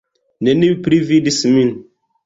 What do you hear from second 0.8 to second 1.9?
pli vidis min.